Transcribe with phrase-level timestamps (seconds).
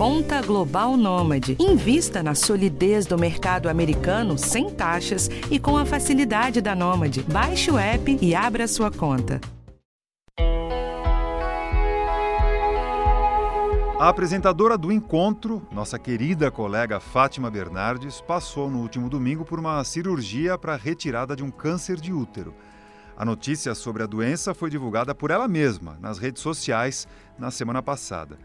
[0.00, 1.58] Conta Global Nômade.
[1.60, 7.22] Invista na solidez do mercado americano sem taxas e com a facilidade da Nômade.
[7.24, 9.38] Baixe o app e abra sua conta.
[13.98, 19.84] A apresentadora do encontro, nossa querida colega Fátima Bernardes, passou no último domingo por uma
[19.84, 22.54] cirurgia para retirada de um câncer de útero.
[23.18, 27.06] A notícia sobre a doença foi divulgada por ela mesma nas redes sociais
[27.38, 28.38] na semana passada.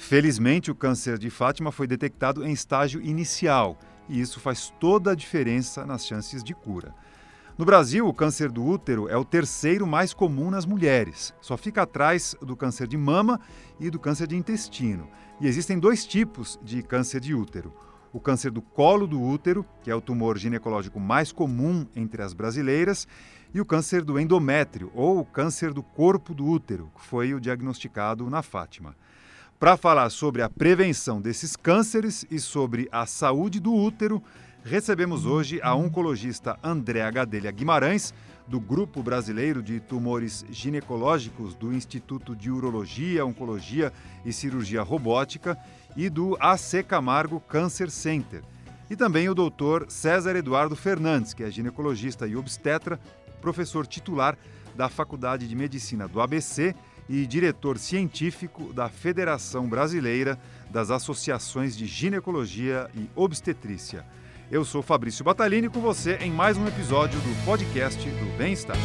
[0.00, 5.14] Felizmente, o câncer de Fátima foi detectado em estágio inicial e isso faz toda a
[5.14, 6.94] diferença nas chances de cura.
[7.56, 11.34] No Brasil, o câncer do útero é o terceiro mais comum nas mulheres.
[11.40, 13.38] Só fica atrás do câncer de mama
[13.78, 15.06] e do câncer de intestino.
[15.38, 17.72] E existem dois tipos de câncer de útero.
[18.10, 22.32] O câncer do colo do útero, que é o tumor ginecológico mais comum entre as
[22.32, 23.06] brasileiras,
[23.52, 28.28] e o câncer do endométrio, ou câncer do corpo do útero, que foi o diagnosticado
[28.30, 28.96] na Fátima.
[29.60, 34.22] Para falar sobre a prevenção desses cânceres e sobre a saúde do útero,
[34.64, 38.14] recebemos hoje a oncologista Andréa Gadelha Guimarães,
[38.48, 43.92] do Grupo Brasileiro de Tumores Ginecológicos do Instituto de Urologia, Oncologia
[44.24, 45.58] e Cirurgia Robótica
[45.94, 48.42] e do AC Camargo Cancer Center.
[48.88, 52.98] E também o doutor César Eduardo Fernandes, que é ginecologista e obstetra,
[53.42, 54.38] professor titular
[54.74, 56.74] da Faculdade de Medicina do ABC
[57.10, 60.38] e diretor científico da Federação Brasileira
[60.70, 64.04] das Associações de Ginecologia e Obstetrícia.
[64.48, 68.76] Eu sou Fabrício Batalini com você em mais um episódio do podcast do Bem-Estar.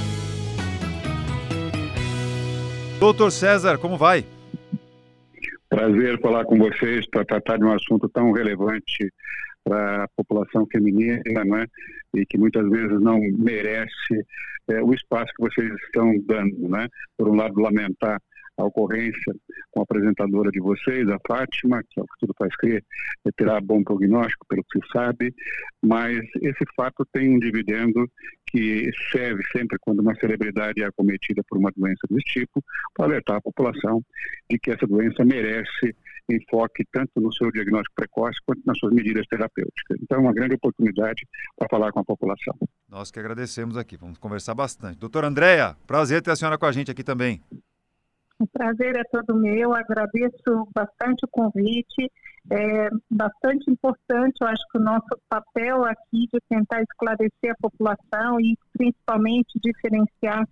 [2.99, 4.25] Doutor César, como vai?
[5.69, 9.13] Prazer falar com vocês para tratar de um assunto tão relevante
[9.65, 11.65] para a população feminina, né?
[12.15, 14.25] E que muitas vezes não merece
[14.69, 16.87] é, o espaço que vocês estão dando, né?
[17.17, 18.21] Por um lado, lamentar
[18.57, 19.35] a ocorrência
[19.71, 22.83] com a apresentadora de vocês, a Fátima, que é o que tudo faz crer,
[23.25, 25.33] é, terá bom prognóstico, pelo que se sabe,
[25.83, 28.09] mas esse fato tem um dividendo
[28.47, 33.37] que serve sempre quando uma celebridade é acometida por uma doença desse tipo, para alertar
[33.37, 34.01] a população
[34.49, 35.95] de que essa doença merece
[36.29, 39.97] enfoque tanto no seu diagnóstico precoce quanto nas suas medidas terapêuticas.
[40.01, 41.27] Então, é uma grande oportunidade
[41.57, 42.55] para falar com a população.
[42.89, 44.97] Nós que agradecemos aqui, vamos conversar bastante.
[44.97, 47.41] Doutora Andréia, prazer ter a senhora com a gente aqui também.
[48.39, 52.11] O prazer é todo meu, agradeço bastante o convite,
[52.51, 58.39] é bastante importante, eu acho que o nosso papel aqui de tentar esclarecer a população
[58.39, 60.45] e principalmente diferenciar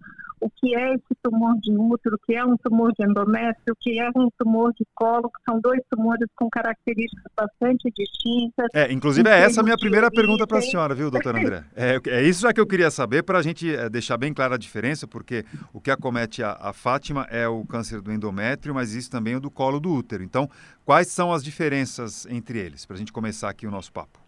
[0.43, 3.75] o que é esse tumor de útero, o que é um tumor de endométrio, o
[3.79, 8.67] que é um tumor de colo, que são dois tumores com características bastante distintas.
[8.73, 11.63] É, inclusive é essa a minha primeira pergunta para a senhora, viu, doutora André?
[11.75, 14.55] É, é isso já que eu queria saber para a gente é, deixar bem clara
[14.55, 18.93] a diferença, porque o que acomete a, a Fátima é o câncer do endométrio, mas
[18.93, 20.23] isso também é o do colo do útero.
[20.23, 20.49] Então,
[20.85, 24.19] quais são as diferenças entre eles, para a gente começar aqui o nosso papo?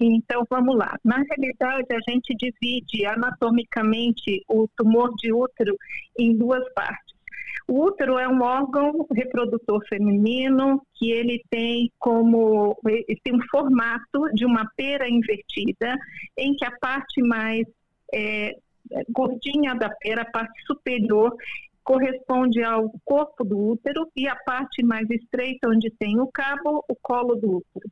[0.00, 0.96] Então, vamos lá.
[1.04, 5.76] Na realidade, a gente divide anatomicamente o tumor de útero
[6.16, 7.16] em duas partes.
[7.66, 12.78] O útero é um órgão reprodutor feminino que ele tem como
[13.22, 15.98] tem um formato de uma pera invertida,
[16.36, 17.66] em que a parte mais
[18.14, 18.56] é,
[19.10, 21.34] gordinha da pera, a parte superior,
[21.88, 26.94] corresponde ao corpo do útero e a parte mais estreita, onde tem o cabo, o
[26.94, 27.90] colo do útero.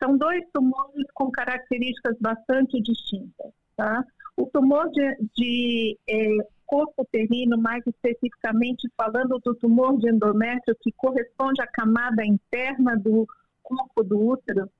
[0.00, 3.50] São dois tumores com características bastante distintas.
[3.76, 4.04] Tá?
[4.36, 6.28] O tumor de, de é,
[6.64, 13.26] corpo uterino, mais especificamente falando do tumor de endométrio, que corresponde à camada interna do
[13.64, 14.70] corpo do útero,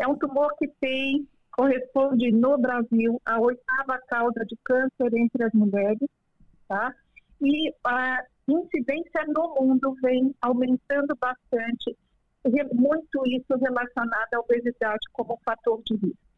[0.00, 5.52] é um tumor que tem, corresponde no Brasil à oitava causa de câncer entre as
[5.52, 6.08] mulheres,
[6.66, 6.92] tá?
[7.42, 11.96] E a incidência no mundo vem aumentando bastante
[12.72, 16.30] muito isso relacionado à obesidade como fator de risco.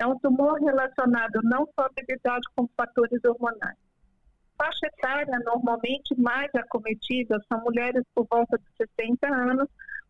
[0.00, 3.76] É um tumor relacionado não só à obesidade, como fatores hormonais.
[4.56, 9.68] Faixa etária normalmente mais acometida são mulheres por volta de 60 anos,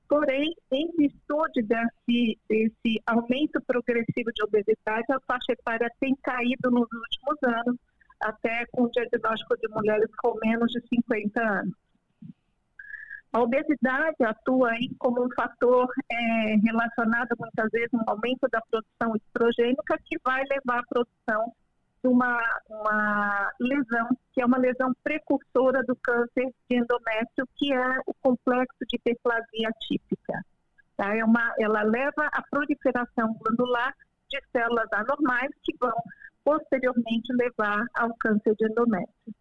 [0.08, 6.88] porém, em virtude desse, desse aumento progressivo de obesidade, a faixa etária tem caído nos
[6.92, 7.76] últimos anos,
[8.22, 11.74] até com diagnóstico de mulheres com menos de 50 anos.
[13.32, 19.16] A obesidade atua aí como um fator é, relacionado muitas vezes um aumento da produção
[19.16, 21.52] estrogênica que vai levar à produção
[22.02, 22.38] de uma,
[22.68, 28.78] uma lesão, que é uma lesão precursora do câncer de endométrio, que é o complexo
[28.86, 30.44] de hiperplasia típica.
[30.96, 31.16] Tá?
[31.16, 33.94] É uma, ela leva à proliferação glandular
[34.28, 35.94] de células anormais que vão
[36.44, 39.34] posteriormente levar ao câncer de endométrio.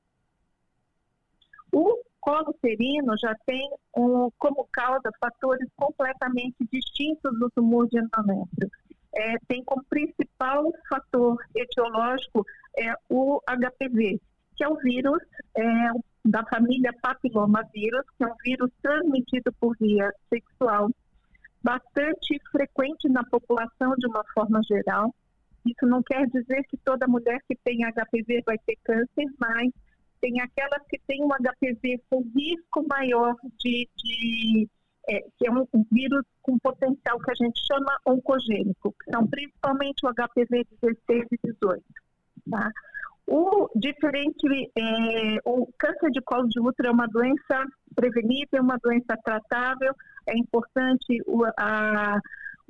[1.71, 8.69] O colo uterino já tem um, como causa fatores completamente distintos do tumor de endométrio.
[9.13, 12.45] É, tem como principal fator etiológico
[12.77, 14.21] é, o HPV,
[14.56, 15.21] que é o vírus
[15.57, 15.63] é,
[16.24, 20.89] da família papilomavírus, que é um vírus transmitido por via sexual,
[21.63, 25.13] bastante frequente na população de uma forma geral.
[25.66, 29.72] Isso não quer dizer que toda mulher que tem HPV vai ter câncer, mas
[30.19, 34.69] tem aquelas que têm um HPV com risco maior de, de
[35.10, 40.06] é, que é um, vírus com potencial que a gente chama oncogênico, que são principalmente
[40.06, 41.84] o HPV 16 e 18.
[42.50, 42.72] Tá?
[43.28, 47.66] O diferente, é, o câncer de colo de útero é uma doença
[47.96, 49.94] prevenível, uma doença tratável.
[50.28, 52.19] É importante o, a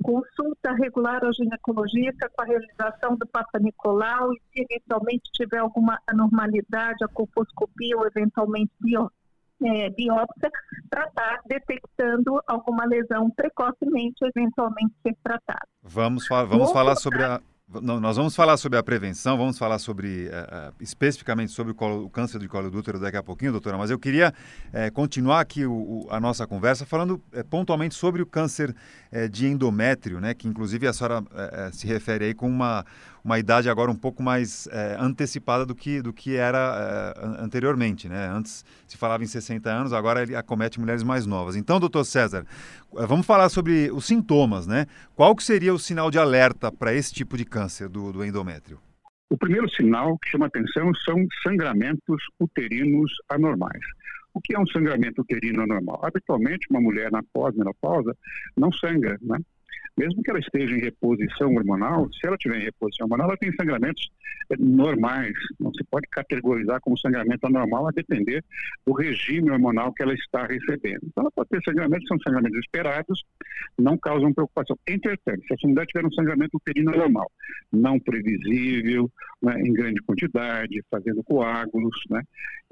[0.02, 5.98] consulta regular ao ginecologista com a realização do Papa Nicolau e se eventualmente tiver alguma
[6.06, 8.72] anormalidade, a colposcopia ou eventualmente
[9.64, 10.50] é, biópsia,
[10.90, 15.66] para estar detectando alguma lesão precocemente, eventualmente ser tratada.
[15.82, 17.40] Vamos, vamos falar sobre a
[17.80, 22.10] nós vamos falar sobre a prevenção, vamos falar sobre uh, especificamente sobre o, colo, o,
[22.10, 24.34] câncer de colo do útero daqui a pouquinho, doutora, mas eu queria
[24.68, 28.74] uh, continuar aqui o, o, a nossa conversa falando uh, pontualmente sobre o câncer
[29.30, 31.22] de endométrio, né, que inclusive a senhora
[31.70, 32.82] se refere aí com uma,
[33.24, 38.08] uma idade agora um pouco mais é, antecipada do que, do que era é, anteriormente.
[38.08, 38.28] Né?
[38.28, 41.56] Antes se falava em 60 anos, agora ele acomete mulheres mais novas.
[41.56, 42.44] Então, doutor César,
[42.96, 44.66] é, vamos falar sobre os sintomas.
[44.66, 44.86] Né?
[45.14, 48.78] Qual que seria o sinal de alerta para esse tipo de câncer do, do endométrio?
[49.30, 53.80] O primeiro sinal que chama atenção são sangramentos uterinos anormais.
[54.34, 56.00] O que é um sangramento uterino anormal?
[56.04, 58.16] Habitualmente, uma mulher na pós-menopausa
[58.56, 59.38] não sangra, né?
[59.96, 63.52] Mesmo que ela esteja em reposição hormonal, se ela estiver em reposição hormonal, ela tem
[63.52, 64.10] sangramentos
[64.50, 65.34] eh, normais.
[65.60, 68.42] Não se pode categorizar como sangramento anormal a depender
[68.86, 71.00] do regime hormonal que ela está recebendo.
[71.04, 73.24] Então, ela pode ter sangramentos, são sangramentos esperados,
[73.78, 74.78] não causam preocupação.
[74.86, 77.30] Entretanto, se a mulher tiver um sangramento uterino normal,
[77.70, 79.10] não previsível,
[79.42, 82.22] né, em grande quantidade, fazendo coágulos, né,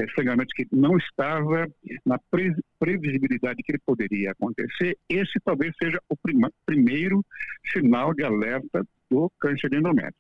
[0.00, 1.68] é, sangramentos que não estava
[2.04, 6.16] na pre previsibilidade que ele poderia acontecer, esse talvez seja o
[6.64, 7.24] primeiro
[7.70, 10.14] sinal de alerta do câncer de endométrio.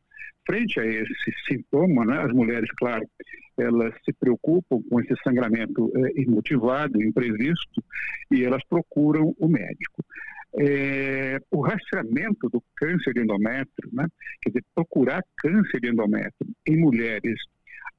[0.46, 3.06] Frente a esse sintoma, né, as mulheres, claro,
[3.58, 7.82] elas se preocupam com esse sangramento é, imotivado, imprevisto,
[8.30, 10.04] e elas procuram o médico.
[10.58, 14.06] É, o rastreamento do câncer de endométrio, né,
[14.42, 17.40] quer dizer, procurar câncer de endométrio em mulheres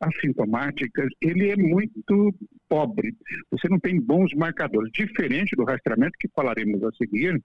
[0.02, 2.34] assintomáticas, ele é muito
[2.68, 3.16] pobre.
[3.52, 7.42] Você não tem bons marcadores, diferente do rastreamento que falaremos a seguir,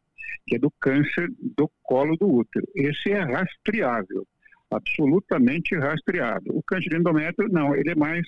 [0.47, 2.67] que é do câncer do colo do útero.
[2.75, 4.27] Esse é rastreável,
[4.71, 6.57] absolutamente rastreável.
[6.57, 8.27] O câncer de endométrio, não, ele é mais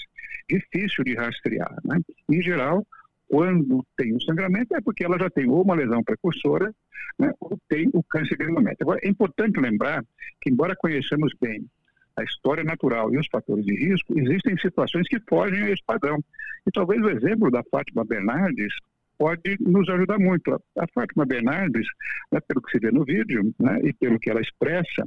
[0.49, 1.75] difícil de rastrear.
[1.85, 2.01] Né?
[2.31, 2.87] Em geral,
[3.29, 6.75] quando tem o sangramento, é porque ela já tem ou uma lesão precursora,
[7.19, 8.83] né, ou tem o câncer de endométrio.
[8.83, 10.03] Agora, é importante lembrar
[10.41, 11.69] que, embora conheçamos bem
[12.19, 16.19] a história natural e os fatores de risco, existem situações que fogem a esse padrão.
[16.67, 18.75] E talvez o exemplo da Fátima Bernardes
[19.17, 20.55] pode nos ajudar muito.
[20.77, 21.87] A Fátima Bernardes,
[22.31, 25.07] né, pelo que se vê no vídeo né, e pelo que ela expressa,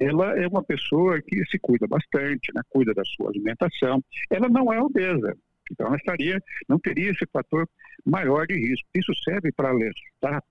[0.00, 4.02] ela é uma pessoa que se cuida bastante, né, cuida da sua alimentação.
[4.30, 5.36] Ela não é obesa,
[5.70, 7.68] então ela estaria, não teria esse fator
[8.04, 8.88] maior de risco.
[8.94, 10.42] Isso serve para alertar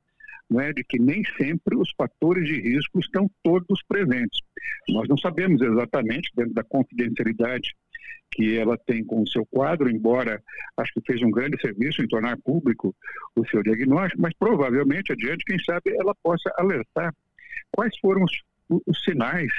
[0.60, 4.40] é, de que nem sempre os fatores de risco estão todos presentes.
[4.90, 7.74] Nós não sabemos exatamente, dentro da confidencialidade
[8.32, 10.42] que ela tem com o seu quadro, embora
[10.78, 12.96] acho que fez um grande serviço em tornar público
[13.36, 17.14] o seu diagnóstico, mas provavelmente adiante, quem sabe, ela possa alertar
[17.72, 18.32] quais foram os
[18.86, 19.52] os sinais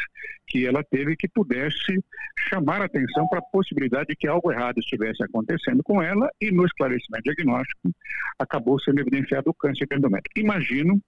[0.46, 2.02] que ela teve que pudesse
[2.48, 6.50] chamar a atenção para a possibilidade de que algo errado estivesse acontecendo com ela e
[6.50, 7.90] no esclarecimento diagnóstico
[8.38, 10.30] acabou sendo evidenciado o câncer de endométrio.
[10.36, 11.00] Imagino,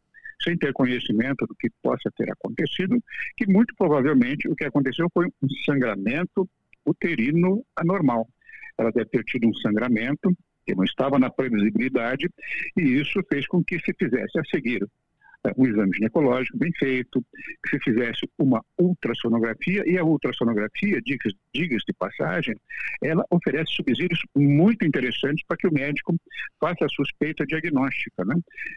[0.42, 3.02] sem ter conhecimento do que possa ter acontecido,
[3.36, 6.48] que muito provavelmente o que aconteceu foi um sangramento
[6.84, 8.28] uterino anormal.
[8.78, 10.36] Ela deve ter tido um sangramento
[10.66, 12.28] que não estava na previsibilidade
[12.76, 14.86] e isso fez com que se fizesse a seguir
[15.57, 17.25] um exame ginecológico bem feito,
[17.62, 22.57] que se fizesse uma ultrassonografia, e a ultrassonografia, diga-se de passagem,
[23.02, 26.14] ela oferece subsídios muito interessantes para que o médico
[26.61, 28.25] faça a suspeita diagnóstica.
[28.25, 28.35] Né?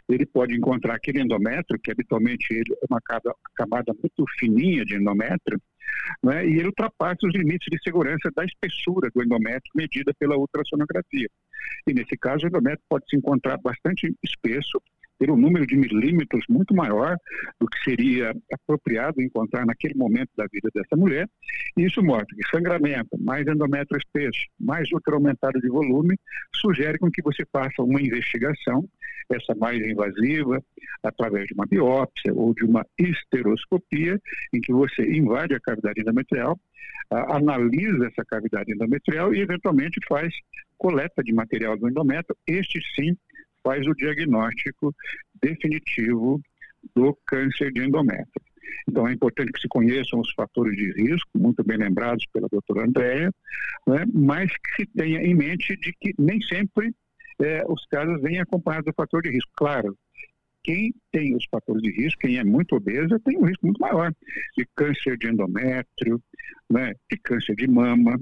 [0.08, 3.00] Ele pode encontrar aquele endométrio, que habitualmente é uma
[3.54, 5.60] camada muito fininha de endométrio,
[6.22, 6.46] né?
[6.46, 11.28] e ele ultrapassa os limites de segurança da espessura do endométrio medida pela ultrassonografia.
[11.86, 14.80] E nesse caso, o endométrio pode se encontrar bastante espesso,
[15.20, 17.14] ter um número de milímetros muito maior
[17.60, 21.28] do que seria apropriado encontrar naquele momento da vida dessa mulher.
[21.76, 26.18] E isso mostra que sangramento, mais endométrio espesso, mais útero aumentado de volume,
[26.56, 28.88] sugere com que você faça uma investigação,
[29.30, 30.62] essa mais invasiva,
[31.02, 34.18] através de uma biópsia ou de uma esteroscopia,
[34.54, 36.58] em que você invade a cavidade endometrial,
[37.10, 40.32] analisa essa cavidade endometrial e, eventualmente, faz
[40.78, 42.36] coleta de material do endométrio.
[42.46, 43.14] Este, sim,
[43.62, 44.94] faz o diagnóstico
[45.42, 46.40] definitivo
[46.94, 48.42] do câncer de endométrio.
[48.88, 52.86] Então, é importante que se conheçam os fatores de risco, muito bem lembrados pela doutora
[52.86, 53.30] Andréa,
[53.86, 56.94] né, mas que se tenha em mente de que nem sempre
[57.40, 59.50] é, os casos vêm acompanhados do fator de risco.
[59.56, 59.96] Claro,
[60.62, 64.12] quem tem os fatores de risco, quem é muito obesa, tem um risco muito maior
[64.56, 66.22] de câncer de endométrio,
[66.70, 68.20] né, de câncer de mama,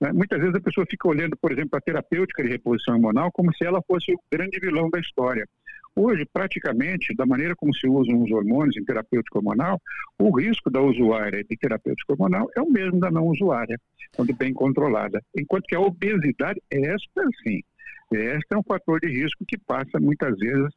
[0.00, 0.12] né?
[0.12, 3.64] Muitas vezes a pessoa fica olhando, por exemplo, a terapêutica de reposição hormonal como se
[3.64, 5.46] ela fosse o grande vilão da história.
[5.94, 9.78] Hoje, praticamente, da maneira como se usam os hormônios em terapêutica hormonal,
[10.18, 13.76] o risco da usuária de terapêutica hormonal é o mesmo da não usuária,
[14.14, 15.20] quando bem controlada.
[15.36, 17.60] Enquanto que a obesidade, esta sim,
[18.12, 20.70] este é um fator de risco que passa muitas vezes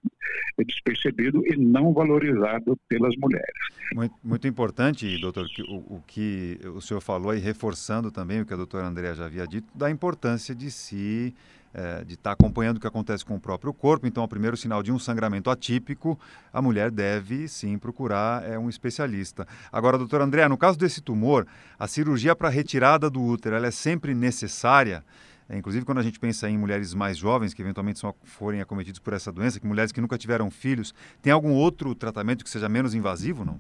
[0.66, 3.54] despercebido e não valorizado pelas mulheres.
[3.94, 8.54] Muito, muito importante, doutor, o, o, que o senhor falou e reforçando também o que
[8.54, 11.34] a doutora Andréa já havia dito, da importância de se
[11.74, 14.06] é, de estar tá acompanhando o que acontece com o próprio corpo.
[14.06, 16.20] Então, o primeiro sinal de um sangramento atípico,
[16.52, 19.48] a mulher deve sim procurar é, um especialista.
[19.72, 21.48] Agora, doutora Andréa, no caso desse tumor,
[21.80, 25.04] a cirurgia para retirada do útero, ela é sempre necessária?
[25.50, 29.00] É, inclusive, quando a gente pensa em mulheres mais jovens que eventualmente são, forem acometidas
[29.00, 32.70] por essa doença, que mulheres que nunca tiveram filhos, tem algum outro tratamento que seja
[32.70, 33.60] menos invasivo, não?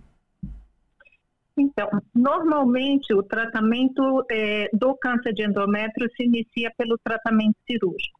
[1.57, 8.19] Então, normalmente o tratamento é, do câncer de endométrio se inicia pelo tratamento cirúrgico.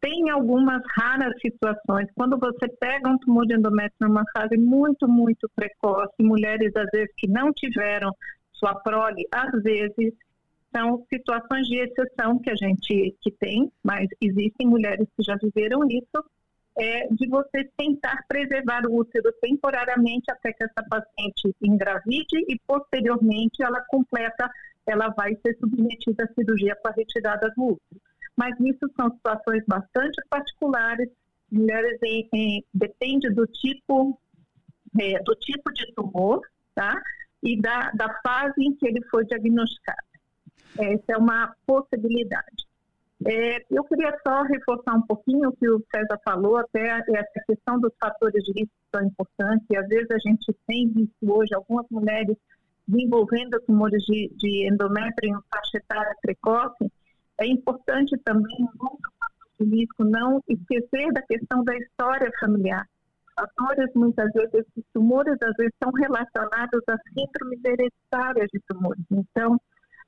[0.00, 5.46] Tem algumas raras situações, quando você pega um tumor de endométrio numa fase muito, muito
[5.54, 8.10] precoce, mulheres às vezes que não tiveram
[8.54, 10.14] sua prole, às vezes
[10.72, 15.86] são situações de exceção que a gente que tem, mas existem mulheres que já viveram
[15.88, 16.24] isso,
[16.78, 23.62] é de você tentar preservar o útero temporariamente até que essa paciente engravide e posteriormente
[23.62, 24.48] ela completa,
[24.86, 28.00] ela vai ser submetida à cirurgia para retirada do útero.
[28.36, 31.10] Mas isso são situações bastante particulares,
[31.50, 34.18] mulheres em, em, depende do tipo
[34.98, 36.40] é, do tipo de tumor,
[36.74, 36.94] tá?
[37.42, 40.09] E da, da fase em que ele foi diagnosticado.
[40.78, 42.70] Essa é uma possibilidade.
[43.26, 47.78] É, eu queria só reforçar um pouquinho o que o César falou, até essa questão
[47.78, 51.86] dos fatores de risco são importantes, e às vezes a gente tem visto hoje algumas
[51.90, 52.36] mulheres
[52.88, 56.90] desenvolvendo tumores de, de endométrio em faixa etária precoce,
[57.38, 58.98] é importante também, no
[59.60, 62.86] de risco, não esquecer da questão da história familiar.
[63.34, 69.04] Fatores, muitas vezes, esses tumores, às vezes, estão relacionados a síndromes hereditárias de tumores.
[69.10, 69.60] Então,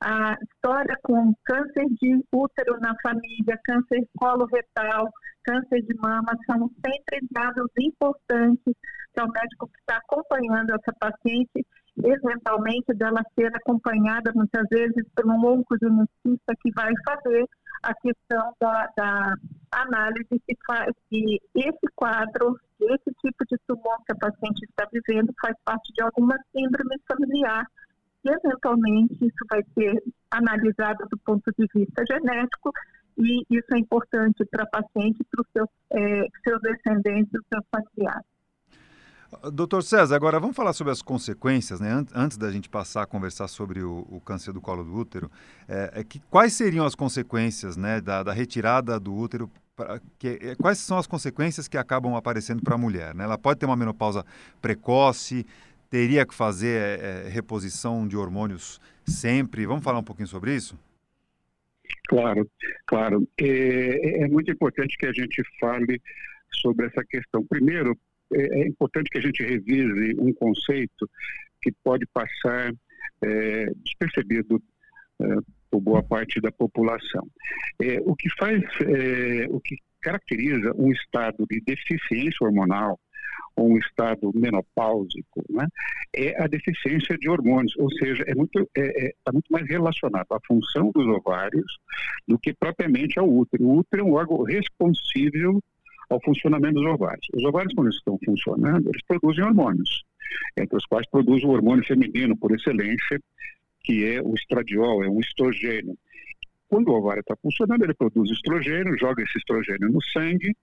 [0.02, 5.08] a história com câncer de útero na família, câncer coloretal,
[5.44, 8.74] câncer de mama, são sempre dados importantes
[9.14, 11.66] para o médico que está acompanhando essa paciente,
[12.02, 17.46] eventualmente dela ser acompanhada muitas vezes por um oncogeneticista que vai fazer
[17.82, 19.34] a questão da, da
[19.72, 25.32] análise se faz que esse quadro, esse tipo de tumor que a paciente está vivendo
[25.40, 27.66] faz parte de alguma síndrome familiar
[28.24, 32.72] eventualmente isso vai ser analisado do ponto de vista genético
[33.18, 36.28] e isso é importante para paciente para os seus, é,
[36.62, 38.32] descendentes, os seus familiares.
[39.50, 42.04] Doutor César, agora vamos falar sobre as consequências, né?
[42.14, 45.30] Antes da gente passar a conversar sobre o, o câncer do colo do útero,
[45.66, 49.50] é, é, que, quais seriam as consequências né, da, da retirada do útero?
[49.74, 53.14] Pra, que, é, quais são as consequências que acabam aparecendo para a mulher?
[53.14, 53.24] Né?
[53.24, 54.22] Ela pode ter uma menopausa
[54.60, 55.46] precoce,
[55.92, 59.66] teria que fazer é, reposição de hormônios sempre?
[59.66, 60.74] Vamos falar um pouquinho sobre isso?
[62.08, 62.50] Claro,
[62.86, 63.28] claro.
[63.38, 66.00] É, é muito importante que a gente fale
[66.50, 67.44] sobre essa questão.
[67.44, 67.94] Primeiro,
[68.32, 71.10] é, é importante que a gente revise um conceito
[71.60, 72.72] que pode passar
[73.22, 74.62] é, despercebido
[75.20, 75.26] é,
[75.70, 77.28] por boa parte da população.
[77.78, 82.98] É, o que faz, é, o que caracteriza um estado de deficiência hormonal
[83.56, 85.66] um estado menopáusico, né,
[86.14, 89.66] é a deficiência de hormônios, ou seja, é muito está é, é, tá muito mais
[89.68, 91.78] relacionado à função dos ovários
[92.26, 93.64] do que propriamente ao útero.
[93.64, 95.62] O útero é um órgão responsível
[96.10, 97.26] ao funcionamento dos ovários.
[97.34, 100.04] Os ovários, quando estão funcionando, eles produzem hormônios,
[100.56, 103.20] entre os quais produz o hormônio feminino por excelência,
[103.80, 105.96] que é o estradiol, é um estrogênio.
[106.72, 110.56] Quando o ovário está funcionando, ele produz estrogênio, joga esse estrogênio no sangue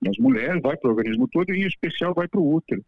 [0.00, 2.84] das mulheres, vai para o organismo todo e, em especial, vai para o útero.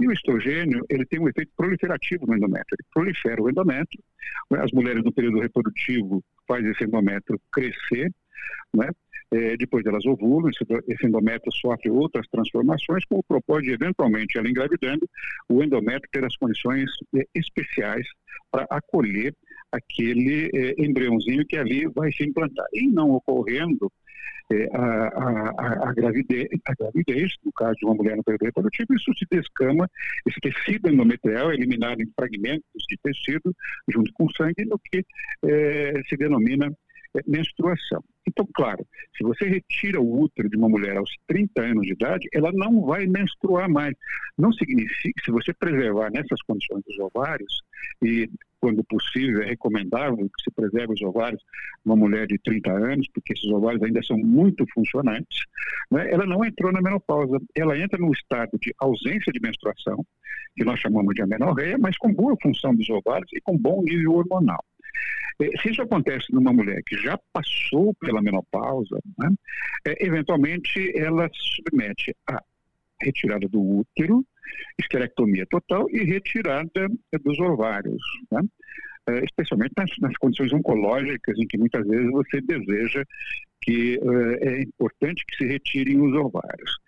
[0.00, 2.74] E o estrogênio, ele tem um efeito proliferativo no endométrio.
[2.80, 4.02] Ele prolifera o endométrio.
[4.54, 8.10] As mulheres no período reprodutivo faz esse endométrio crescer,
[8.72, 8.88] né?
[9.30, 10.50] É, depois elas ovulam,
[10.88, 15.06] esse endométrio sofre outras transformações, com o propósito de, eventualmente, ela engravidando,
[15.50, 18.06] o endométrio ter as condições é, especiais
[18.50, 19.34] para acolher
[19.72, 22.66] aquele é, embriãozinho que ali vai se implantar.
[22.72, 23.90] E não ocorrendo
[24.52, 28.94] é, a, a, a, gravidez, a gravidez, no caso de uma mulher no período reprodutivo,
[28.94, 29.88] isso se descama,
[30.26, 33.54] esse tecido endometrial é eliminado em fragmentos de tecido,
[33.88, 35.04] junto com sangue, no que
[35.44, 36.70] é, se denomina
[37.14, 38.04] é, menstruação.
[38.26, 38.86] Então, claro,
[39.16, 42.82] se você retira o útero de uma mulher aos 30 anos de idade, ela não
[42.82, 43.94] vai menstruar mais.
[44.36, 47.62] Não significa, se você preservar nessas condições os ovários,
[48.02, 48.28] e
[48.62, 51.42] quando possível é recomendável que se preserve os ovários
[51.84, 55.46] uma mulher de 30 anos, porque esses ovários ainda são muito funcionantes,
[55.90, 56.08] né?
[56.12, 57.40] ela não entrou na menopausa.
[57.56, 60.06] Ela entra no estado de ausência de menstruação,
[60.56, 64.12] que nós chamamos de amenorreia, mas com boa função dos ovários e com bom nível
[64.12, 64.64] hormonal.
[65.40, 69.28] É, se isso acontece numa mulher que já passou pela menopausa, né,
[69.84, 72.40] é, eventualmente ela se submete à
[73.02, 74.24] retirada do útero,
[74.80, 76.88] esterectomia total e retirada
[77.24, 78.40] dos ovários, né?
[79.08, 83.04] é, especialmente nas, nas, condições oncológicas em que muitas vezes você deseja
[83.60, 83.98] que
[84.40, 86.78] é, é importante que se retirem os ovários.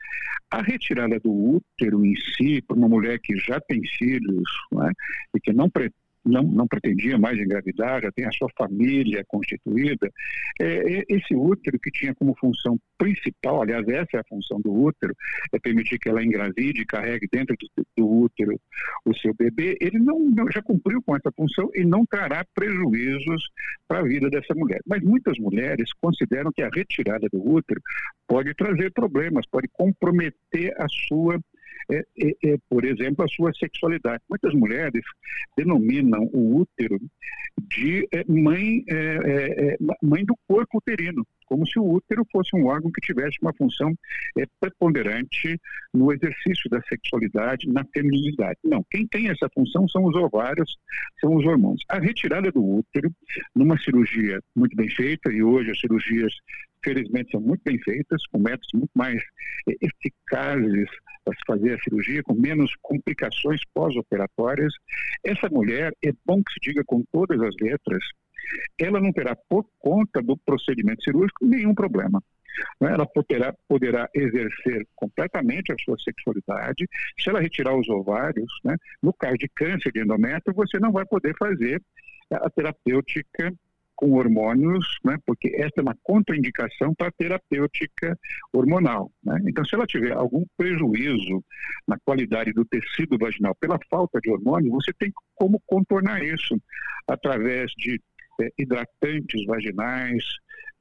[0.50, 4.90] A retirada do útero em si, para uma mulher que já tem filhos né,
[5.34, 10.11] e que não pretende não, não pretendia mais engravidar, já tem a sua família constituída,
[10.61, 14.73] é, é, esse útero que tinha como função principal, aliás, essa é a função do
[14.73, 15.14] útero,
[15.52, 18.59] é permitir que ela engravide carregue dentro do, do útero
[19.04, 23.50] o seu bebê, ele não, não, já cumpriu com essa função e não trará prejuízos
[23.87, 24.81] para a vida dessa mulher.
[24.87, 27.81] Mas muitas mulheres consideram que a retirada do útero
[28.26, 31.38] pode trazer problemas, pode comprometer a sua
[31.91, 34.23] é, é, é, por exemplo, a sua sexualidade.
[34.29, 35.03] Muitas mulheres
[35.57, 36.99] denominam o útero
[37.69, 42.91] de é, mãe, é, mãe do corpo uterino, como se o útero fosse um órgão
[42.91, 43.95] que tivesse uma função
[44.61, 45.61] preponderante
[45.93, 48.59] no exercício da sexualidade, na feminilidade.
[48.64, 50.76] Não, quem tem essa função são os ovários,
[51.21, 51.85] são os hormônios.
[51.89, 53.11] A retirada do útero,
[53.54, 56.32] numa cirurgia muito bem feita, e hoje as cirurgias
[56.84, 59.20] felizmente são muito bem feitas, com métodos muito mais
[59.66, 60.88] eficazes
[61.25, 64.73] para se fazer a cirurgia, com menos complicações pós-operatórias.
[65.25, 68.04] Essa mulher, é bom que se diga com todas as letras,
[68.78, 72.23] ela não terá, por conta do procedimento cirúrgico, nenhum problema.
[72.80, 72.92] Né?
[72.92, 76.86] Ela poderá, poderá exercer completamente a sua sexualidade.
[77.18, 78.76] Se ela retirar os ovários, né?
[79.02, 81.82] no caso de câncer de endométrio, você não vai poder fazer
[82.30, 83.52] a terapêutica
[83.95, 88.19] com hormônios, né, porque esta é uma contraindicação para a terapêutica
[88.52, 89.11] hormonal.
[89.23, 89.41] Né?
[89.47, 91.45] Então, se ela tiver algum prejuízo
[91.87, 96.61] na qualidade do tecido vaginal pela falta de hormônio, você tem como contornar isso
[97.07, 98.00] através de
[98.41, 100.25] é, hidratantes vaginais,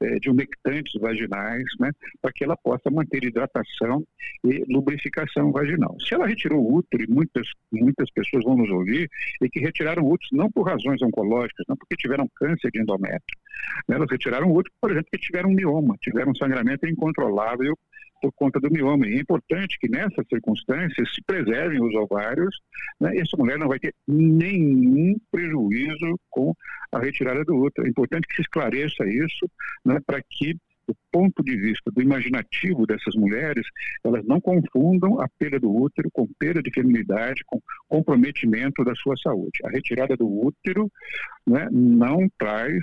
[0.04, 1.90] é, de umectantes vaginais, né,
[2.20, 4.04] para que ela possa manter hidratação
[4.44, 5.96] e lubrificação vaginal.
[6.00, 9.08] Se ela retirou o útero, e muitas, muitas pessoas vão nos ouvir,
[9.40, 13.38] e que retiraram úteros não por razões oncológicas, não porque tiveram câncer de endométrio.
[13.88, 17.76] Né, elas retiraram útero, por exemplo, porque tiveram mioma, tiveram sangramento incontrolável
[18.24, 19.06] por conta do mioma.
[19.06, 22.56] E é importante que nessas circunstâncias se preservem os ovários,
[22.98, 23.14] né?
[23.18, 26.54] essa mulher não vai ter nenhum prejuízo com
[26.90, 27.86] a retirada do útero.
[27.86, 29.46] É importante que se esclareça isso
[29.84, 30.56] né, para que
[30.86, 33.66] do ponto de vista do imaginativo dessas mulheres,
[34.04, 37.58] elas não confundam a perda do útero com perda de feminilidade, com
[37.88, 39.60] comprometimento da sua saúde.
[39.64, 40.90] A retirada do útero
[41.46, 42.82] né, não traz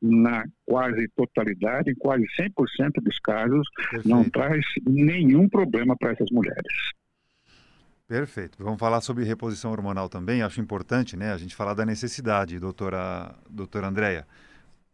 [0.00, 4.08] na quase totalidade, em quase 100% dos casos, Perfeito.
[4.08, 6.92] não traz nenhum problema para essas mulheres.
[8.06, 8.56] Perfeito.
[8.62, 10.40] Vamos falar sobre reposição hormonal também.
[10.40, 14.26] Acho importante, né, a gente falar da necessidade, doutora, doutora Andréia.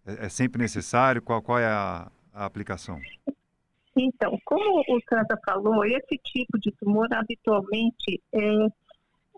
[0.05, 1.23] É, é sempre necessário?
[1.23, 3.01] Qual, qual é a, a aplicação?
[3.97, 8.67] Então, como o Santa falou, esse tipo de tumor habitualmente é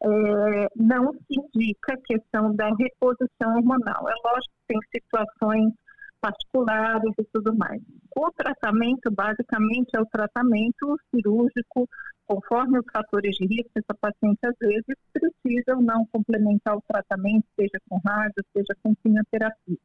[0.02, 4.08] é, não se indica a questão da reposição hormonal.
[4.08, 5.72] É lógico que tem situações
[6.20, 7.80] particulares e tudo mais.
[8.16, 11.88] O tratamento, basicamente, é o tratamento cirúrgico,
[12.26, 17.44] conforme os fatores de risco, essa paciente às vezes precisa ou não complementar o tratamento,
[17.54, 19.78] seja com rádio, seja com quimioterapia.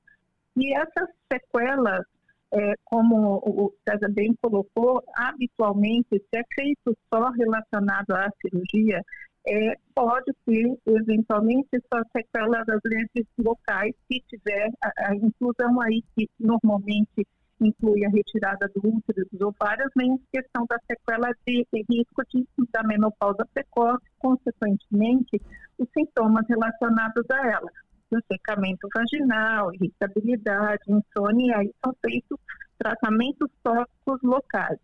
[0.57, 2.05] E essas sequelas,
[2.53, 9.01] é, como o César bem colocou, habitualmente, se é feito só relacionado à cirurgia,
[9.47, 16.03] é, pode ter, eventualmente, só sequelas das lentes locais, se tiver a, a, inclusão aí,
[16.15, 17.27] que normalmente
[17.59, 22.45] inclui a retirada do útero dos ovários, nem questão da sequela de, de risco de,
[22.71, 25.41] da menopausa precoce, consequentemente,
[25.77, 27.71] os sintomas relacionados a ela.
[28.11, 32.37] O secamento vaginal, irritabilidade, insônia, aí são feitos
[32.77, 34.79] tratamentos tóxicos locais.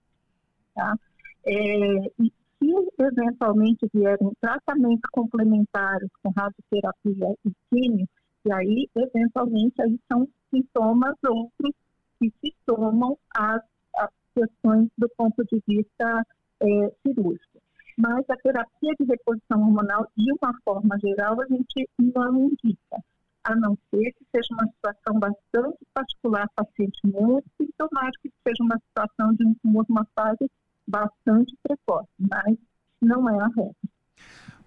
[0.73, 0.95] Tá?
[1.45, 1.53] É,
[2.19, 8.07] e se eventualmente vierem tratamentos complementares com radioterapia e químio,
[8.45, 11.73] e aí, eventualmente, aí são sintomas outros
[12.19, 13.61] que se somam às,
[13.97, 16.25] às questões do ponto de vista
[16.61, 17.59] é, cirúrgico.
[17.97, 23.03] Mas a terapia de reposição hormonal, de uma forma geral, a gente não indica,
[23.43, 28.77] a não ser que seja uma situação bastante particular, paciente muito sintomático, que seja uma
[28.79, 29.55] situação de um
[29.89, 30.49] uma fase
[30.87, 32.57] bastante precoce, mas
[33.01, 33.75] não é a regra.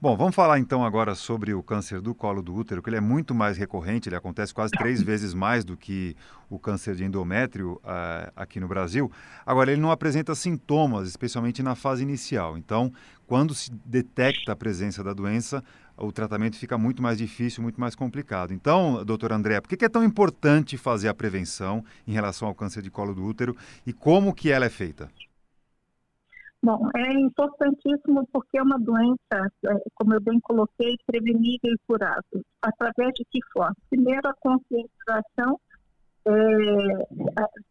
[0.03, 3.03] Bom, vamos falar então agora sobre o câncer do colo do útero, que ele é
[3.03, 6.17] muito mais recorrente, ele acontece quase três vezes mais do que
[6.49, 9.13] o câncer de endométrio uh, aqui no Brasil.
[9.45, 12.57] Agora, ele não apresenta sintomas, especialmente na fase inicial.
[12.57, 12.91] Então,
[13.27, 15.63] quando se detecta a presença da doença,
[15.99, 18.55] o tratamento fica muito mais difícil, muito mais complicado.
[18.55, 22.81] Então, doutor André, por que é tão importante fazer a prevenção em relação ao câncer
[22.81, 23.55] de colo do útero
[23.87, 25.11] e como que ela é feita?
[26.62, 32.44] Bom, é importantíssimo porque é uma doença, é, como eu bem coloquei, prevenível e curável.
[32.61, 33.75] Através de que forma?
[33.88, 35.59] Primeiro, a conscientização
[36.27, 36.33] é,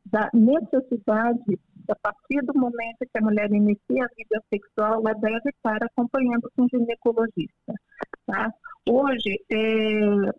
[0.05, 5.49] da necessidade, a partir do momento que a mulher inicia a vida sexual, ela deve
[5.49, 7.73] estar acompanhando com um ginecologista.
[8.25, 8.51] Tá?
[8.89, 10.31] Hoje, é,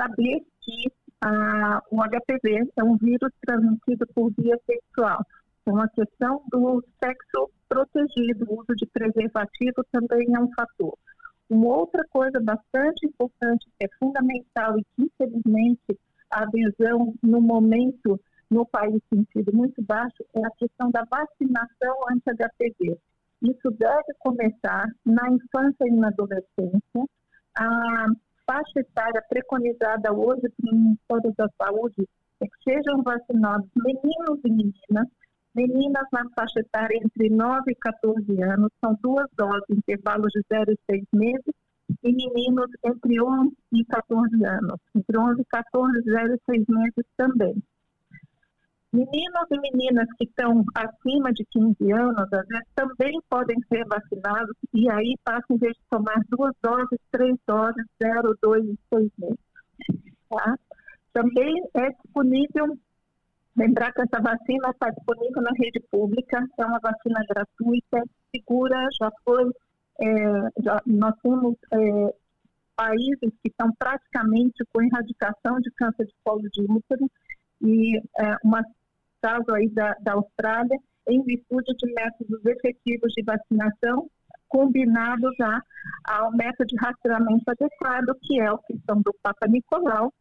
[0.00, 5.24] saber que a, o HPV é um vírus transmitido por via sexual.
[5.62, 10.96] Então, a questão do sexo protegido, o uso de preservativo também é um fator.
[11.50, 15.98] Uma outra coisa bastante importante, que é fundamental e que, infelizmente,
[16.30, 21.96] a adesão no momento no país tem sido muito baixo, é a questão da vacinação
[22.10, 22.96] anti-HPV.
[23.42, 27.04] Isso deve começar na infância e na adolescência.
[27.58, 28.06] A
[28.46, 32.08] faixa etária preconizada hoje pelo Ministério da Saúde
[32.40, 35.08] é que sejam vacinados meninos e meninas
[35.54, 40.72] Meninas na faixa etária entre 9 e 14 anos, são duas doses, intervalos de 0
[40.72, 41.54] e 6 meses,
[42.02, 47.06] e meninos entre 11 e 14 anos, entre 11 e 14, 0 e 6 meses
[47.16, 47.62] também.
[48.92, 54.56] Meninos e meninas que estão acima de 15 anos, às vezes, também podem ser vacinados
[54.72, 59.10] e aí passam, em vez de tomar duas doses, três doses, 0, 2 e 6
[59.18, 59.38] meses.
[60.30, 60.56] Tá?
[61.12, 62.78] Também é disponível
[63.56, 68.02] Lembrar que essa vacina está disponível na rede pública, é uma vacina gratuita,
[68.34, 69.50] segura, já foi,
[70.00, 72.14] é, já, nós temos é,
[72.74, 77.08] países que estão praticamente com erradicação de câncer de colo de útero
[77.62, 78.50] e é, um
[79.22, 80.76] caso aí da, da Austrália,
[81.08, 84.08] em virtude de métodos efetivos de vacinação
[84.48, 85.60] combinados a,
[86.04, 90.12] ao método de rastreamento adequado, que é a questão do Papa Nicolau,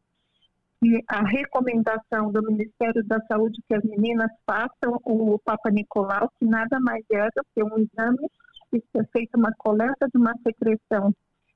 [1.07, 6.79] a recomendação do Ministério da Saúde que as meninas façam o Papa Nicolau, que nada
[6.79, 8.29] mais é do que um exame
[8.71, 11.13] que é feita uma coleta de uma secreção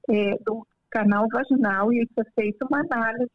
[0.10, 3.28] é, do canal vaginal e isso é feita uma análise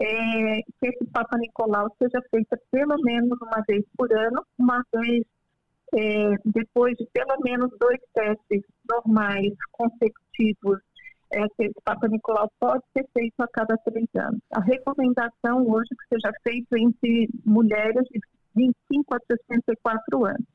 [0.00, 5.24] é, que esse Papa Nicolau seja feita pelo menos uma vez por ano, uma vez
[5.94, 10.78] é, depois de pelo menos dois testes normais consecutivos
[11.32, 14.40] esse Papa Nicolau pode ser feito a cada três anos.
[14.52, 18.20] A recomendação hoje é que seja feito entre mulheres de
[18.54, 20.46] 25 a 64 anos.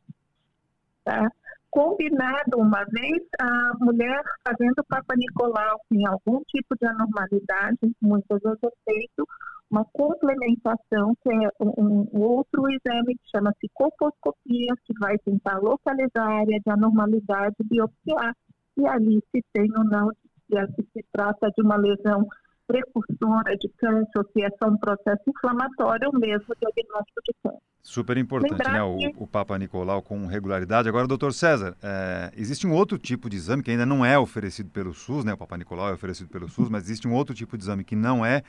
[1.03, 1.29] Tá?
[1.69, 8.59] Combinado uma vez, a mulher fazendo Papa Nicolau em algum tipo de anormalidade, muitas vezes
[8.63, 9.27] é feito
[9.69, 16.27] uma complementação, que é um, um outro exame que chama-se colposcopia, que vai tentar localizar
[16.27, 18.33] a área de anormalidade biopsiar
[18.77, 20.09] e ali se tem ou não
[20.47, 22.27] se se trata de uma lesão
[22.67, 27.61] precursora de câncer ou se é só um processo inflamatório ou mesmo diagnóstico de câncer.
[27.81, 28.81] Super importante, Lembrar né?
[28.81, 30.89] O, o, Papa Nicolau com regularidade.
[30.89, 34.71] Agora, doutor César, é, existe um outro tipo de exame que ainda não é oferecido
[34.71, 35.33] pelo SUS, né?
[35.33, 37.95] O Papa Nicolau é oferecido pelo SUS, mas existe um outro tipo de exame que
[37.95, 38.41] não é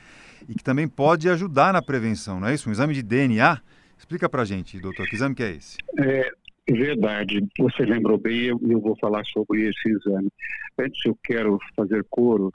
[0.48, 2.66] e que também pode ajudar na prevenção, não é isso?
[2.66, 3.60] Um exame de DNA.
[3.98, 5.76] Explica pra gente, doutor, que exame que é esse?
[5.98, 6.30] É,
[6.68, 10.28] Verdade, você lembrou bem, eu, eu vou falar sobre esse exame.
[10.76, 12.50] Antes eu quero fazer coro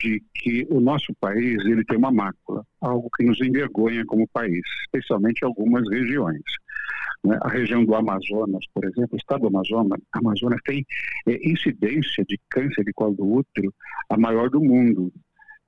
[0.00, 4.62] de que o nosso país ele tem uma mácula, algo que nos envergonha como país,
[4.86, 6.42] especialmente algumas regiões.
[7.24, 7.38] Né?
[7.40, 10.84] A região do Amazonas, por exemplo, o estado do Amazonas, Amazonas tem
[11.28, 13.72] é, incidência de câncer de colo do útero
[14.10, 15.12] a maior do mundo,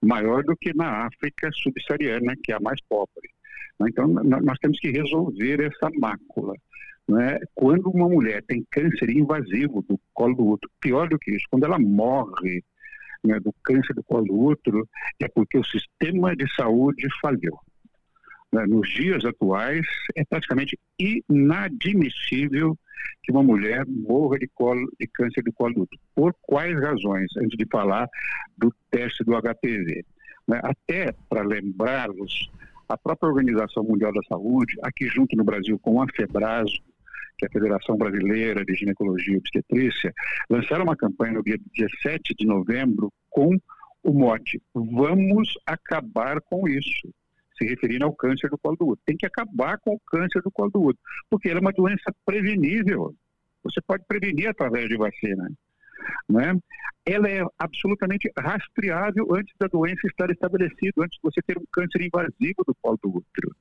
[0.03, 3.31] maior do que na África subsaariana, que é a mais pobre.
[3.79, 3.87] Né?
[3.89, 6.55] Então, nós temos que resolver essa mácula.
[7.09, 7.39] Né?
[7.55, 11.65] Quando uma mulher tem câncer invasivo do colo do útero, pior do que isso, quando
[11.65, 12.65] ela morre
[13.23, 14.89] né, do câncer do colo do útero,
[15.21, 17.61] é porque o sistema de saúde falhou.
[18.53, 18.67] Né?
[18.67, 22.79] Nos dias atuais, é praticamente inadmissível
[23.23, 26.01] que uma mulher morra de, colo, de câncer do colo do útero.
[26.15, 27.31] Por quais razões?
[27.37, 28.09] Antes de falar
[28.57, 30.05] do teste do HPV.
[30.49, 30.61] Né?
[30.63, 32.51] Até para lembrá-los,
[32.89, 36.83] a própria Organização Mundial da Saúde, aqui junto no Brasil com a FEBRASO,
[37.39, 40.13] que é a Federação Brasileira de Ginecologia e Obstetrícia,
[40.49, 43.57] lançaram uma campanha no dia 17 de novembro com
[44.03, 47.09] o mote Vamos acabar com isso,
[47.57, 49.03] se referindo ao câncer do colo do útero.
[49.07, 50.99] Tem que acabar com o câncer do colo do útero,
[51.31, 53.15] porque ele é uma doença prevenível.
[53.63, 55.51] Você pode prevenir através de vacina.
[56.29, 56.55] Né?
[57.07, 62.03] Ela é absolutamente rastreável antes da doença estar estabelecida, antes de você ter um câncer
[62.03, 63.57] invasivo do colo do útero.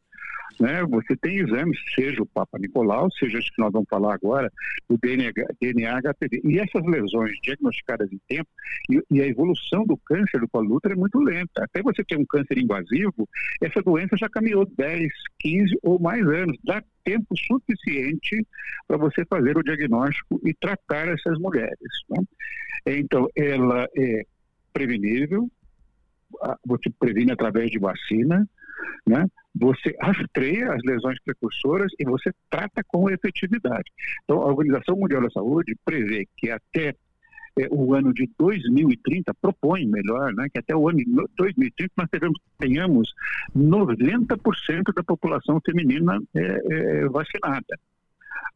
[0.59, 0.83] Né?
[0.83, 4.51] Você tem exames, seja o Papa Nicolau, seja os que nós vamos falar agora,
[4.89, 6.41] o DNA, DNA HPV.
[6.43, 8.49] E essas lesões diagnosticadas em tempo,
[8.89, 11.63] e, e a evolução do câncer do colo do útero é muito lenta.
[11.63, 13.27] Até você ter um câncer invasivo,
[13.61, 16.57] essa doença já caminhou 10, 15 ou mais anos.
[16.63, 18.45] Dá tempo suficiente
[18.87, 21.77] para você fazer o diagnóstico e tratar essas mulheres.
[22.09, 22.23] Né?
[22.87, 24.23] Então, ela é
[24.73, 25.49] prevenível,
[26.65, 28.47] você previne através de vacina,
[29.05, 29.25] né?
[29.55, 33.91] Você rastreia as lesões precursoras e você trata com efetividade.
[34.23, 36.95] Então, a Organização Mundial da Saúde prevê que até
[37.59, 41.05] é, o ano de 2030, propõe melhor, né, que até o ano de
[41.37, 43.13] 2030 nós teremos, tenhamos
[43.55, 47.79] 90% da população feminina é, é, vacinada.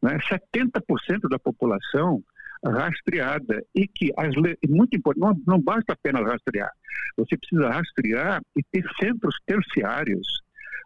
[0.02, 2.22] Né, 70% da população
[2.64, 4.34] rastreada e que as
[4.68, 6.70] muito importante não, não basta apenas rastrear.
[7.16, 10.26] Você precisa rastrear e ter centros terciários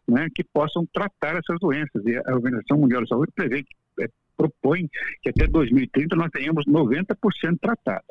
[0.09, 2.05] né, que possam tratar essas doenças.
[2.05, 3.65] E a Organização Mundial da Saúde prevê
[4.01, 4.07] é,
[4.37, 4.89] propõe
[5.23, 7.17] que até 2030 nós tenhamos 90%
[7.61, 8.05] tratada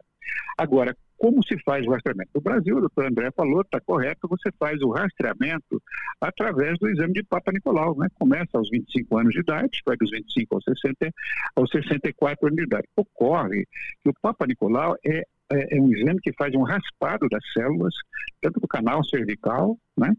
[0.58, 2.32] agora como se faz o rastreamento?
[2.34, 5.80] No Brasil, o doutor André falou, está correto, você faz o rastreamento
[6.20, 8.08] através do exame de Papa Nicolau, né?
[8.18, 11.14] Começa aos 25 anos de idade, vai dos 25 aos, 60,
[11.56, 12.88] aos 64 anos de idade.
[12.96, 13.68] Ocorre
[14.04, 15.20] que o Papa Nicolau é,
[15.52, 17.94] é, é um exame que faz um raspado das células,
[18.42, 20.12] tanto do canal cervical, né?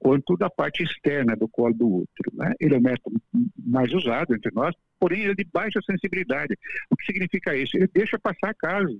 [0.00, 2.32] quanto da parte externa do colo do útero.
[2.34, 2.52] Né?
[2.58, 3.22] Ele é o método
[3.64, 6.58] mais usado entre nós, porém ele é de baixa sensibilidade.
[6.90, 7.76] O que significa isso?
[7.76, 8.98] Ele deixa passar casos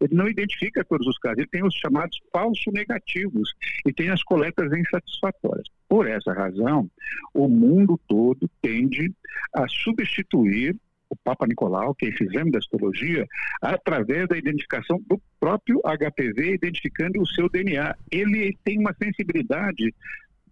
[0.00, 3.52] ele não identifica todos os casos, ele tem os chamados falsos negativos
[3.86, 5.66] e tem as coletas insatisfatórias.
[5.88, 6.90] Por essa razão,
[7.32, 9.12] o mundo todo tende
[9.52, 10.76] a substituir
[11.08, 13.26] o Papa Nicolau, que é esse exame da histologia,
[13.62, 17.94] através da identificação do próprio HPV, identificando o seu DNA.
[18.10, 19.94] Ele tem uma sensibilidade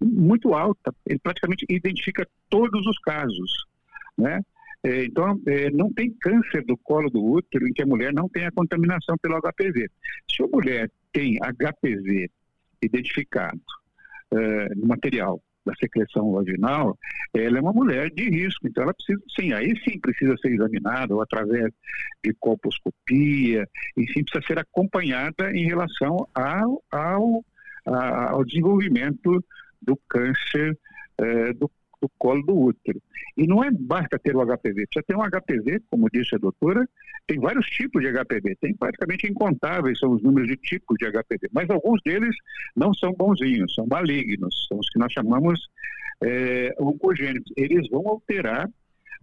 [0.00, 3.66] muito alta, ele praticamente identifica todos os casos,
[4.18, 4.40] né?
[4.84, 8.28] É, então, é, não tem câncer do colo do útero em que a mulher não
[8.28, 9.88] tenha contaminação pelo HPV.
[10.28, 12.28] Se a mulher tem HPV
[12.82, 13.60] identificado
[14.32, 16.98] é, no material da secreção vaginal,
[17.32, 21.14] ela é uma mulher de risco, então ela precisa, sim, aí sim precisa ser examinada
[21.14, 21.72] ou através
[22.24, 27.44] de colposcopia, e sim precisa ser acompanhada em relação ao, ao,
[27.86, 29.44] ao desenvolvimento
[29.80, 30.76] do câncer
[31.18, 31.70] é, do
[32.02, 33.00] do colo do útero.
[33.36, 36.86] E não é basta ter o HPV, precisa ter um HPV, como disse a doutora,
[37.26, 41.48] tem vários tipos de HPV, tem praticamente incontáveis são os números de tipos de HPV,
[41.52, 42.34] mas alguns deles
[42.76, 45.68] não são bonzinhos, são malignos, são os que nós chamamos
[46.22, 47.52] é, oncogênicos.
[47.56, 48.68] Eles vão alterar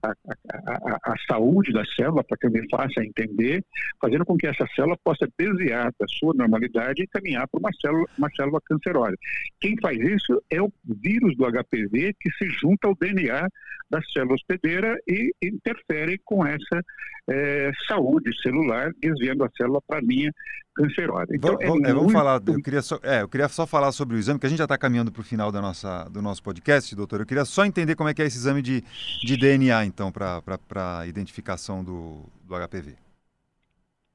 [0.03, 3.63] a, a, a, saúde da célula, para que eu me faça entender,
[4.01, 8.05] fazendo com que essa célula possa desviar da sua normalidade e caminhar para uma célula,
[8.17, 9.15] uma célula cancerosa.
[9.59, 13.47] Quem faz isso é o vírus do HPV que se junta ao DNA
[13.89, 16.83] da célula hospedeira e interfere com essa
[17.29, 20.31] é, saúde celular, desviando a célula para a linha
[20.79, 21.35] cancerosa.
[21.35, 21.95] Então, vamos, é, muito...
[21.95, 24.49] vamos falar, eu queria, só, é, eu queria só falar sobre o exame, que a
[24.49, 27.19] gente já está caminhando para o final da nossa, do nosso podcast, doutor.
[27.19, 28.83] Eu queria só entender como é que é esse exame de,
[29.25, 32.95] de DNA, então, para a identificação do, do HPV.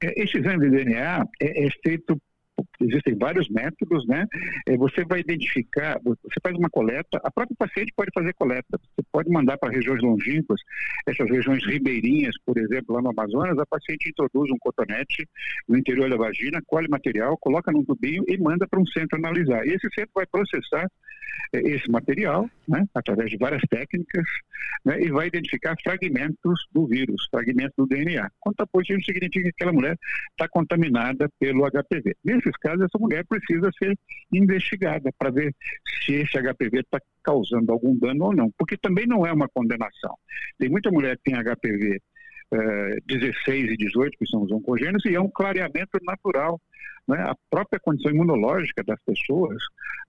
[0.03, 2.17] É, esse exame de DNA é, é feito
[2.81, 4.25] existem vários métodos, né?
[4.67, 9.05] É, você vai identificar, você faz uma coleta, a própria paciente pode fazer coleta, você
[9.11, 10.59] pode mandar para regiões longínquas,
[11.07, 15.27] essas regiões ribeirinhas, por exemplo, lá no Amazonas, a paciente introduz um cotonete
[15.67, 19.65] no interior da vagina, colhe material, coloca num tubinho e manda para um centro analisar.
[19.65, 20.87] E esse centro vai processar
[21.53, 24.23] é, esse material, né, através de várias técnicas,
[24.83, 28.29] né, e vai identificar fragmentos do vírus, fragmentos do DNA.
[28.39, 29.97] Quando está positivo, significa que aquela mulher
[30.31, 32.15] está contaminada pelo HPV.
[32.45, 33.97] Nesses casos, essa mulher precisa ser
[34.31, 35.53] investigada para ver
[36.05, 40.15] se esse HPV está causando algum dano ou não, porque também não é uma condenação.
[40.59, 41.99] Tem muita mulher que tem HPV
[43.05, 46.61] 16 e 18, que são os oncogênios, e é um clareamento natural
[47.07, 49.57] né, a própria condição imunológica das pessoas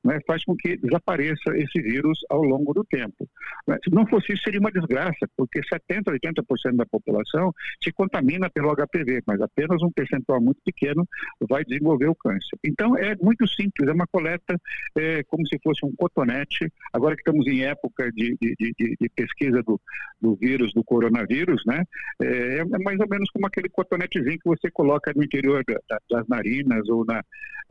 [0.04, 3.28] né, faz com que desapareça esse vírus ao longo do tempo.
[3.66, 8.48] Né, se não fosse isso, seria uma desgraça, porque 70%, 80% da população se contamina
[8.50, 11.06] pelo HPV, mas apenas um percentual muito pequeno
[11.48, 12.58] vai desenvolver o câncer.
[12.64, 14.58] Então, é muito simples, é uma coleta
[14.96, 16.72] é, como se fosse um cotonete.
[16.92, 19.80] Agora que estamos em época de, de, de, de pesquisa do,
[20.20, 21.84] do, vírus, do coronavírus, né,
[22.22, 26.28] é, é, mais ou menos como aquele cotonetezinho que você coloca no interior da, das
[26.28, 27.22] narinas ou na,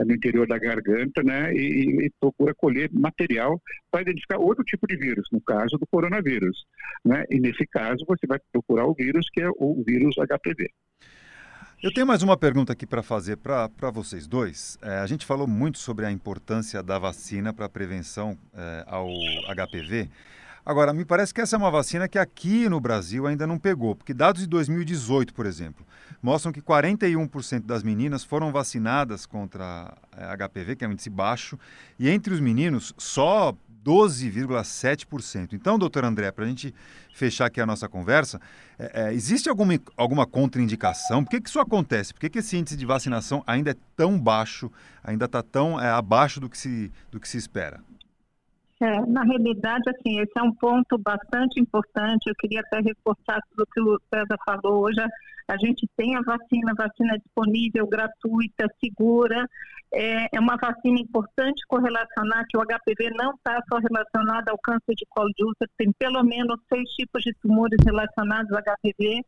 [0.04, 4.98] no interior da garganta, né, e, e procura colher material para identificar outro tipo de
[4.98, 6.66] vírus, no caso do coronavírus,
[7.04, 10.70] né, e nesse caso você vai procurar o vírus que é o vírus HPV.
[11.84, 14.78] Eu tenho mais uma pergunta aqui para fazer para vocês dois.
[14.82, 19.08] É, a gente falou muito sobre a importância da vacina para a prevenção é, ao
[19.08, 20.10] HPV.
[20.65, 23.95] Agora, me parece que essa é uma vacina que aqui no Brasil ainda não pegou,
[23.95, 25.86] porque dados de 2018, por exemplo,
[26.23, 31.60] mostram que 41% das meninas foram vacinadas contra HPV, eh, que é um índice baixo,
[31.99, 35.54] e entre os meninos, só 12,7%.
[35.54, 36.73] Então, doutor André, para a gente
[37.13, 38.41] fechar aqui a nossa conversa,
[38.80, 41.23] é, é, existe alguma, alguma contraindicação?
[41.23, 42.12] Por que, que isso acontece?
[42.12, 44.71] Por que, que esse índice de vacinação ainda é tão baixo,
[45.04, 47.80] ainda está tão é, abaixo do que, se, do que se espera?
[48.82, 52.28] É, na realidade, assim, esse é um ponto bastante importante.
[52.28, 54.84] Eu queria até reforçar tudo que o César falou.
[54.84, 55.00] Hoje
[55.48, 59.48] a gente tem a vacina, a vacina disponível, gratuita, segura.
[59.94, 64.94] É, é uma vacina importante correlacionar que o HPV não está só relacionado ao câncer
[64.94, 69.24] de colo de útero, tem pelo menos seis tipos de tumores relacionados ao HPV.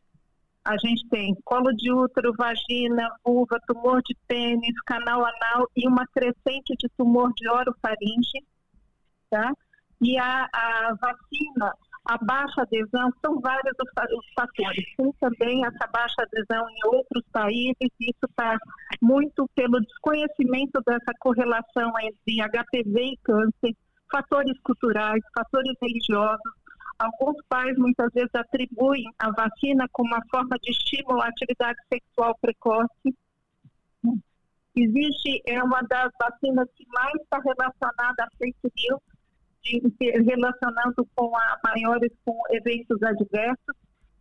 [0.64, 6.06] A gente tem colo de útero, vagina, vulva, tumor de pênis, canal anal e uma
[6.08, 8.42] crescente de tumor de orofaringe
[9.30, 9.52] tá?
[10.00, 11.72] E a, a vacina,
[12.04, 14.84] a baixa adesão, são vários os, fatores.
[14.96, 18.56] Tem também essa baixa adesão em outros países, isso está
[19.02, 23.76] muito pelo desconhecimento dessa correlação entre HPV e câncer,
[24.10, 26.52] fatores culturais, fatores religiosos.
[26.98, 32.36] Alguns pais muitas vezes atribuem a vacina como uma forma de estímulo à atividade sexual
[32.40, 33.14] precoce.
[34.74, 39.00] Existe, é uma das vacinas que mais está relacionada a fake news,
[40.02, 43.74] relacionando com a maiores com eventos adversos.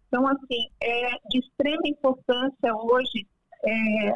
[0.08, 3.28] Então, assim, é de extrema importância hoje
[3.64, 4.14] é,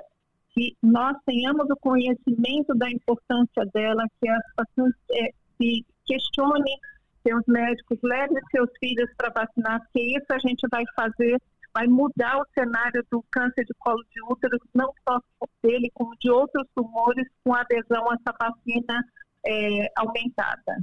[0.54, 6.78] que nós tenhamos o conhecimento da importância dela, que as pacientes é, se questionem,
[7.24, 11.42] que os médicos levem seus filhos para vacinar, porque isso a gente vai fazer,
[11.74, 15.20] vai mudar o cenário do câncer de colo de útero, não só
[15.64, 19.04] dele, como de outros tumores, com adesão a essa vacina
[19.46, 20.78] é, aumentada.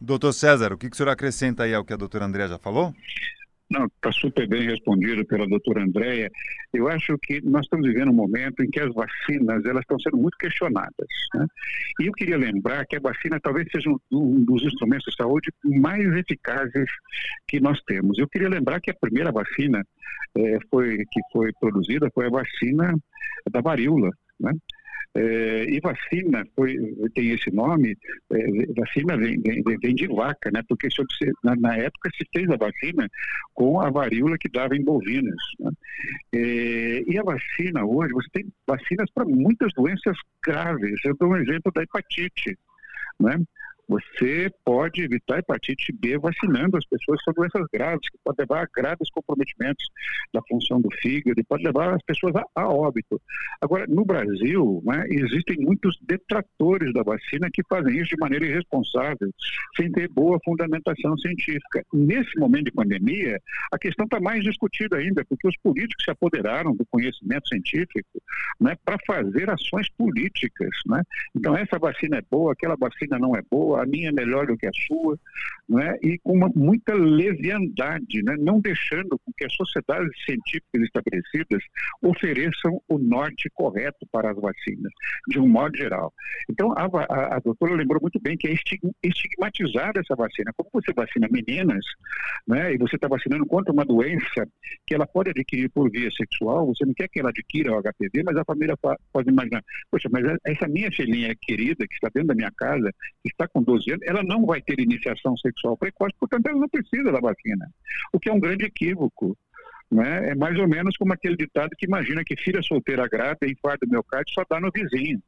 [0.00, 2.58] Doutor César, o que, que o senhor acrescenta aí ao que a doutora Andréa já
[2.58, 2.94] falou?
[3.68, 6.30] Não, está super bem respondido pela doutora Andréia.
[6.72, 10.16] Eu acho que nós estamos vivendo um momento em que as vacinas elas estão sendo
[10.16, 11.08] muito questionadas.
[11.34, 11.46] Né?
[12.00, 15.50] E eu queria lembrar que a vacina talvez seja um, um, dos instrumentos de saúde
[15.64, 16.88] mais eficazes
[17.48, 18.16] que nós temos.
[18.18, 19.84] Eu queria lembrar que a primeira vacina
[20.36, 22.94] é, foi, que foi produzida foi a vacina
[23.50, 24.10] da varíola.
[24.38, 24.52] Né?
[25.14, 26.76] É, e vacina foi,
[27.14, 27.96] tem esse nome,
[28.32, 30.62] é, vacina vem, vem, vem, de vaca, né?
[30.68, 31.02] Porque se,
[31.42, 33.08] na, na, época se fez a vacina
[33.54, 35.36] com a varíola que dava em bovinas.
[35.58, 35.70] Né?
[36.34, 41.00] É, e a vacina hoje, você tem vacinas para muitas doenças graves.
[41.04, 42.58] Eu dou um exemplo da hepatite.
[43.18, 43.40] Né?
[43.88, 48.68] Você pode evitar hepatite B vacinando as pessoas com doenças graves, que pode levar a
[48.74, 49.84] graves comprometimentos
[50.34, 53.20] da função do fígado e pode levar as pessoas a, a óbito.
[53.60, 59.30] Agora, no Brasil, né, existem muitos detratores da vacina que fazem isso de maneira irresponsável,
[59.76, 61.84] sem ter boa fundamentação científica.
[61.92, 63.40] Nesse momento de pandemia,
[63.72, 68.22] a questão está mais discutida ainda, porque os políticos se apoderaram do conhecimento científico
[68.60, 70.70] né, para fazer ações políticas.
[70.86, 71.02] Né?
[71.34, 74.56] Então, essa vacina é boa, aquela vacina não é boa, a minha é melhor do
[74.56, 75.18] que a sua,
[75.68, 75.98] não é?
[76.02, 78.36] e com uma, muita leviandade, né?
[78.38, 81.62] não deixando que as sociedades científicas estabelecidas
[82.02, 84.92] ofereçam o norte correto para as vacinas,
[85.28, 86.12] de um modo geral.
[86.48, 88.54] Então, a, a, a doutora lembrou muito bem que é
[89.02, 90.52] estigmatizada essa vacina.
[90.56, 91.84] Como você vacina meninas,
[92.46, 92.74] né?
[92.74, 94.46] e você está vacinando contra uma doença
[94.86, 98.22] que ela pode adquirir por via sexual, você não quer que ela adquira o HPV,
[98.24, 98.76] mas a família
[99.12, 102.90] pode imaginar, poxa, mas essa minha filhinha querida, que está dentro da minha casa,
[103.22, 106.68] que está com 12 anos, ela não vai ter iniciação sexual precoce, portanto ela não
[106.68, 107.68] precisa da vacina.
[108.12, 109.36] O que é um grande equívoco.
[109.90, 110.30] Né?
[110.30, 113.90] É mais ou menos como aquele ditado que imagina que filha solteira grávida, infarto do
[113.90, 115.20] miocárdio, só dá no vizinho.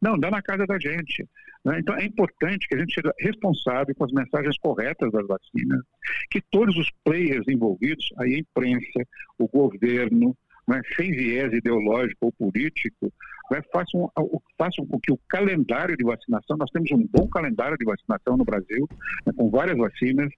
[0.00, 1.26] Não, dá na casa da gente.
[1.64, 1.80] Né?
[1.80, 5.80] Então é importante que a gente seja responsável com as mensagens corretas das vacinas,
[6.30, 9.00] que todos os players envolvidos, a imprensa,
[9.38, 10.36] o governo,
[10.66, 13.12] né, sem viés ideológico ou político,
[13.50, 14.10] né, façam,
[14.58, 18.44] façam com que o calendário de vacinação, nós temos um bom calendário de vacinação no
[18.44, 18.88] Brasil,
[19.24, 20.32] né, com várias vacinas,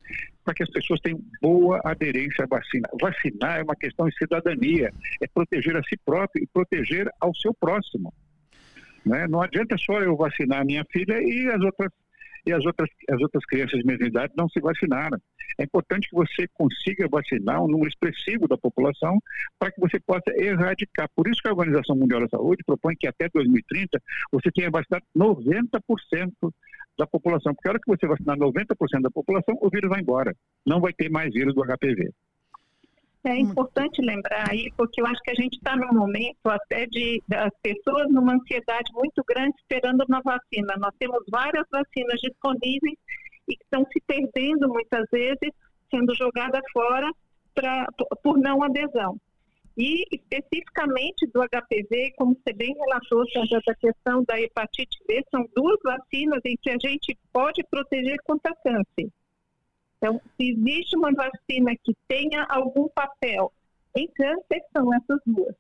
[0.45, 2.89] para que as pessoas tenham boa aderência à vacina.
[3.01, 7.55] Vacinar é uma questão de cidadania, é proteger a si próprio e proteger ao seu
[7.55, 8.13] próximo.
[9.05, 9.27] Né?
[9.29, 11.91] Não adianta só eu vacinar minha filha e as outras
[12.49, 15.19] e as outras, as outras crianças de mesma idade não se vacinaram.
[15.59, 19.19] É importante que você consiga vacinar um número expressivo da população
[19.59, 21.09] para que você possa erradicar.
[21.15, 24.01] Por isso que a Organização Mundial da Saúde propõe que até 2030
[24.33, 26.33] você tenha vacinado 90%
[26.99, 27.55] da população.
[27.55, 30.35] Porque a hora que você vacinar 90% da população, o vírus vai embora.
[30.67, 32.11] Não vai ter mais vírus do HPV.
[33.25, 37.23] É importante lembrar aí, porque eu acho que a gente está num momento até de
[37.27, 40.75] das pessoas numa ansiedade muito grande esperando uma vacina.
[40.79, 42.97] Nós temos várias vacinas disponíveis
[43.49, 45.51] e que estão se perdendo muitas vezes,
[45.91, 47.11] sendo jogadas fora
[47.55, 47.87] pra,
[48.23, 49.17] por não adesão.
[49.77, 55.45] E especificamente do HPV, como você bem relatou, Sandra, da questão da hepatite B, são
[55.55, 59.09] duas vacinas em que a gente pode proteger contra câncer.
[59.99, 63.53] Então, se existe uma vacina que tenha algum papel
[63.95, 65.55] em câncer, são essas duas.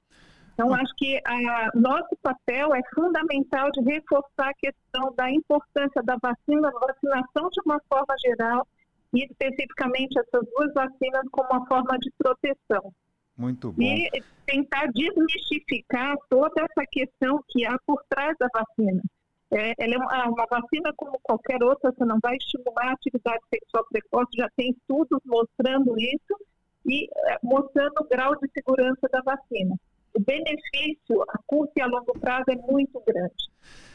[0.54, 6.16] Então, acho que a, nosso papel é fundamental de reforçar a questão da importância da
[6.20, 8.66] vacina, da vacinação de uma forma geral
[9.14, 12.92] e especificamente essas duas vacinas como uma forma de proteção.
[13.36, 13.80] Muito bom.
[13.80, 14.10] E
[14.46, 19.00] tentar desmistificar toda essa questão que há por trás da vacina.
[19.50, 22.92] É, ela é uma, ah, uma, vacina como qualquer outra, você não vai estimular a
[22.92, 26.36] atividade sexual precoce, já tem estudos mostrando isso
[26.84, 29.74] e é, mostrando o grau de segurança da vacina.
[30.14, 33.48] O benefício a curto e a longo prazo é muito grande.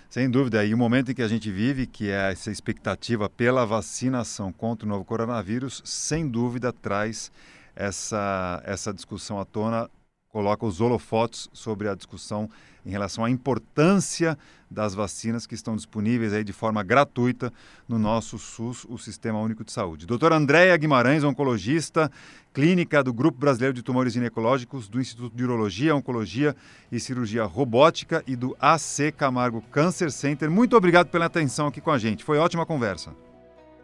[0.10, 3.66] Sem dúvida, e o momento em que a gente vive, que é essa expectativa pela
[3.66, 7.32] vacinação contra o novo coronavírus, sem dúvida traz
[7.76, 9.90] essa, essa discussão à tona
[10.34, 12.50] coloca os holofotes sobre a discussão
[12.84, 14.36] em relação à importância
[14.70, 17.54] das vacinas que estão disponíveis aí de forma gratuita
[17.88, 20.08] no nosso SUS, o Sistema Único de Saúde.
[20.08, 22.12] Doutora Andréia Guimarães, oncologista,
[22.52, 26.56] clínica do Grupo Brasileiro de Tumores Ginecológicos, do Instituto de Urologia, Oncologia
[26.92, 30.50] e Cirurgia Robótica e do AC Camargo Cancer Center.
[30.50, 32.24] Muito obrigado pela atenção aqui com a gente.
[32.24, 33.16] Foi ótima conversa.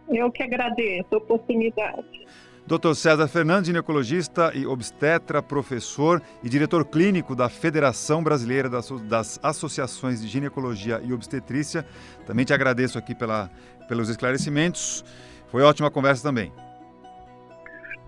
[0.10, 2.26] Eu que agradeço a oportunidade.
[2.70, 2.94] Dr.
[2.94, 10.28] César Fernandes, ginecologista e obstetra, professor e diretor clínico da Federação Brasileira das Associações de
[10.28, 11.84] Ginecologia e Obstetrícia.
[12.28, 13.50] Também te agradeço aqui pela,
[13.88, 15.04] pelos esclarecimentos.
[15.48, 16.54] Foi ótima conversa também.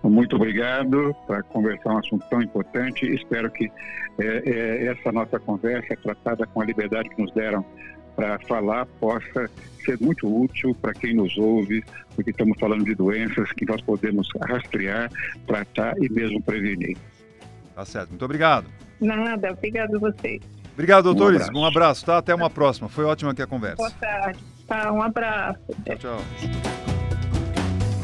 [0.04, 3.04] Muito obrigado para conversar um assunto tão importante.
[3.04, 3.68] Espero que
[4.20, 7.66] é, é, essa nossa conversa, tratada com a liberdade que nos deram
[8.14, 9.50] para falar, possa
[9.84, 11.82] ser muito útil para quem nos ouve,
[12.14, 15.10] porque estamos falando de doenças que nós podemos rastrear,
[15.46, 16.96] tratar e mesmo prevenir.
[17.74, 18.10] Tá certo.
[18.10, 18.66] Muito obrigado.
[19.00, 20.40] Nada, obrigado a vocês.
[20.72, 21.42] Obrigado, doutores.
[21.42, 22.18] Um abraço, um abraço tá?
[22.18, 22.88] Até uma próxima.
[22.88, 23.76] Foi ótima aqui a conversa.
[23.76, 24.38] Boa tarde.
[24.66, 25.60] Tá, um abraço.
[25.84, 26.18] Tchau, tchau.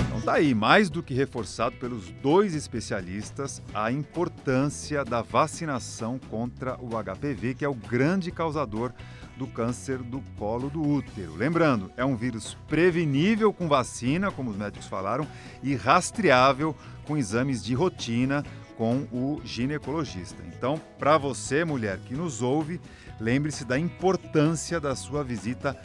[0.07, 6.77] Então tá aí, mais do que reforçado pelos dois especialistas, a importância da vacinação contra
[6.81, 8.93] o HPV, que é o grande causador
[9.39, 11.37] do câncer do colo do útero.
[11.37, 15.27] Lembrando, é um vírus prevenível com vacina, como os médicos falaram,
[15.63, 16.77] e rastreável
[17.07, 18.45] com exames de rotina
[18.77, 20.43] com o ginecologista.
[20.47, 22.81] Então, para você, mulher que nos ouve,
[23.21, 25.77] lembre-se da importância da sua visita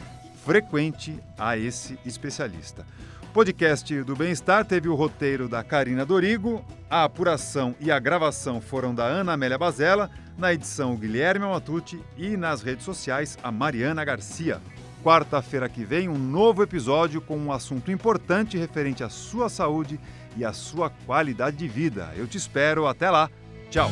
[0.44, 2.84] frequente a esse especialista.
[3.22, 8.60] O podcast do Bem-Estar teve o roteiro da Karina Dorigo, a apuração e a gravação
[8.60, 14.04] foram da Ana Amélia Bazella na edição, Guilherme Matucci e nas redes sociais, a Mariana
[14.04, 14.60] Garcia.
[15.02, 20.00] Quarta-feira que vem, um novo episódio com um assunto importante referente à sua saúde
[20.36, 22.12] e à sua qualidade de vida.
[22.16, 22.86] Eu te espero.
[22.86, 23.30] Até lá.
[23.70, 23.90] Tchau.